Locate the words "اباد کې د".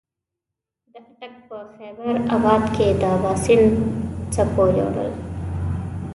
2.35-3.03